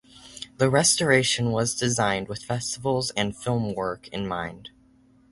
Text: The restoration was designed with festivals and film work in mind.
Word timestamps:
The 0.57 0.67
restoration 0.67 1.51
was 1.51 1.75
designed 1.75 2.27
with 2.27 2.41
festivals 2.43 3.11
and 3.11 3.37
film 3.37 3.75
work 3.75 4.07
in 4.07 4.27
mind. 4.27 4.71